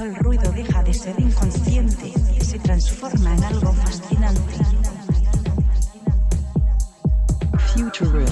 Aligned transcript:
El 0.00 0.16
ruido 0.16 0.50
deja 0.52 0.82
de 0.82 0.94
ser 0.94 1.20
inconsciente, 1.20 2.10
se 2.42 2.58
transforma 2.58 3.34
en 3.34 3.44
algo 3.44 3.70
fascinante. 3.74 4.54
Future 7.74 8.24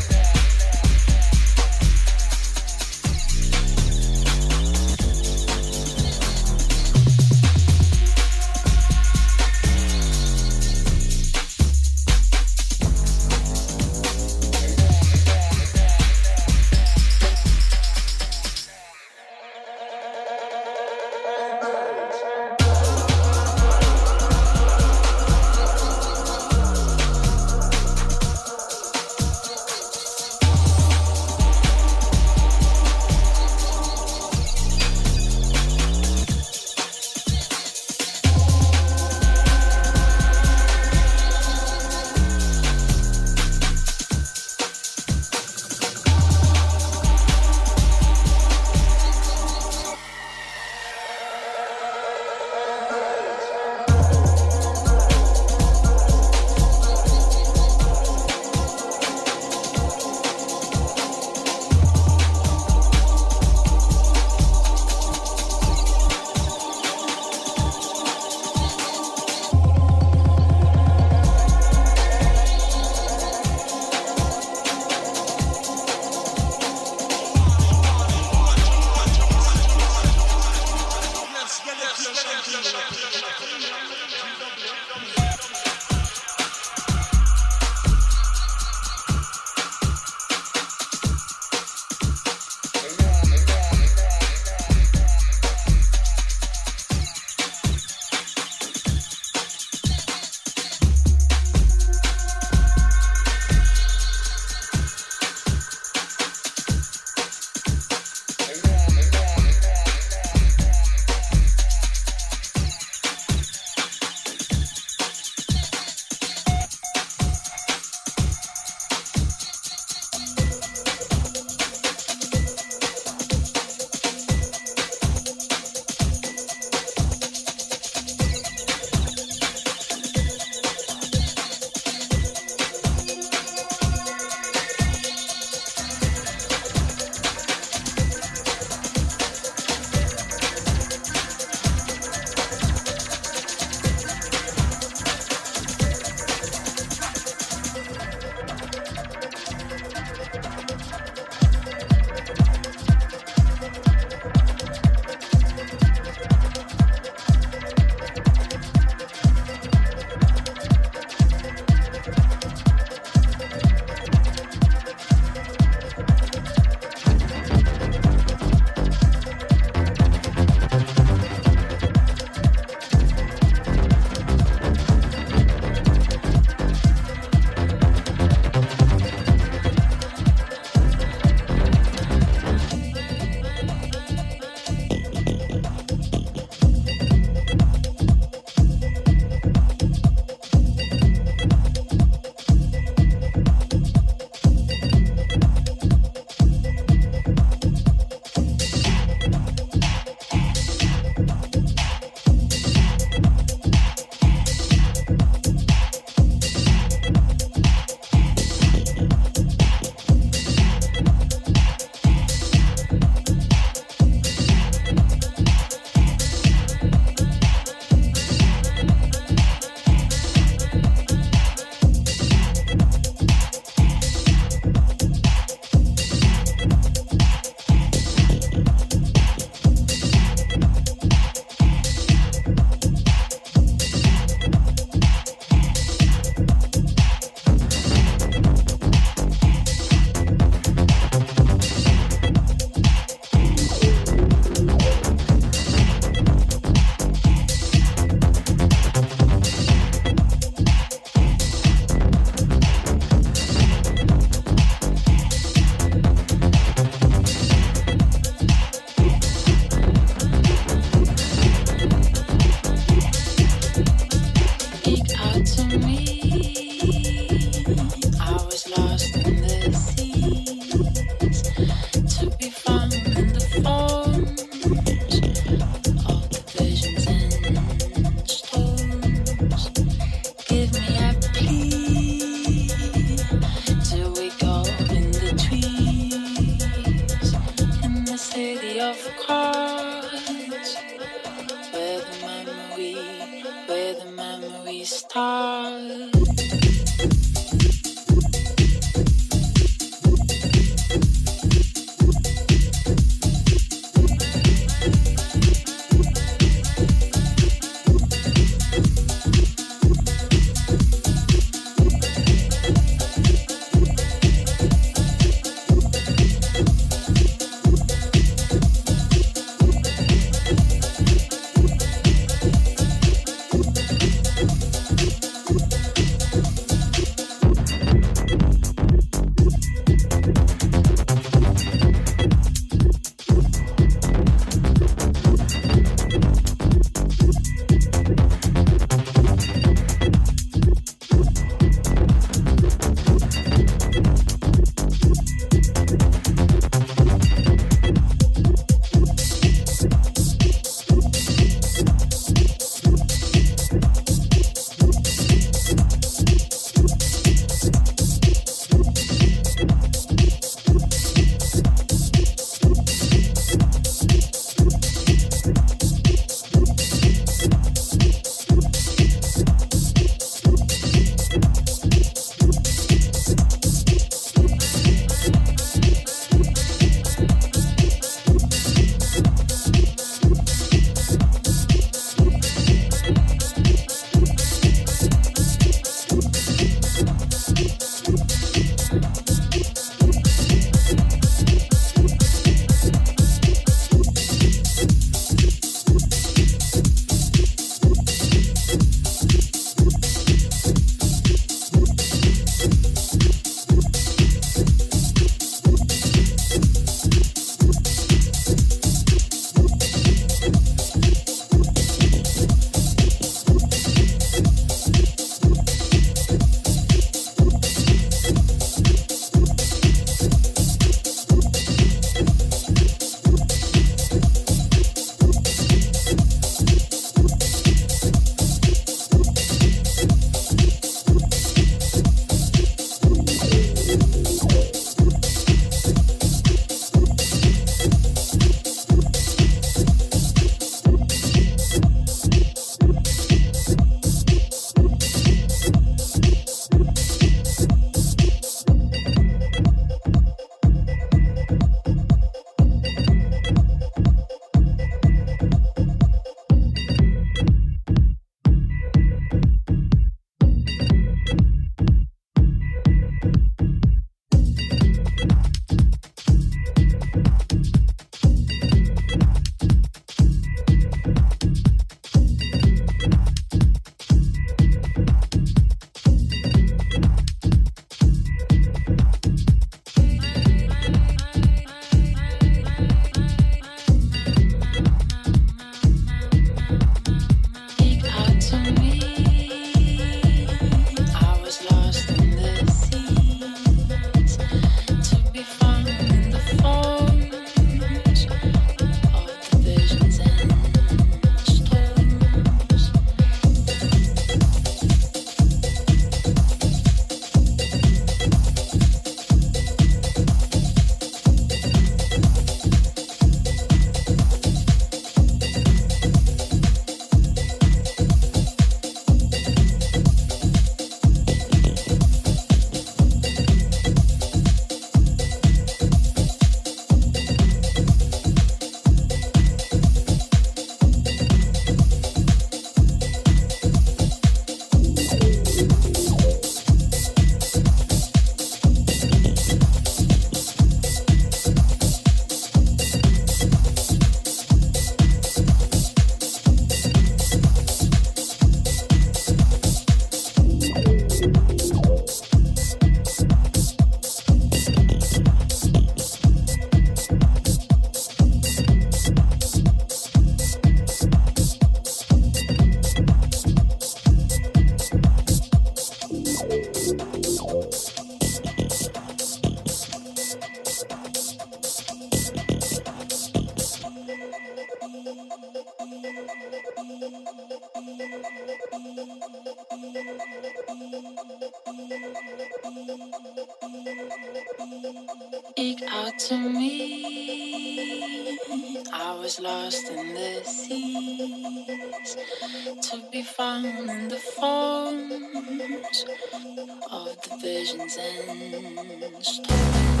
the 597.29 597.37
visions 597.37 597.97
and 597.99 600.00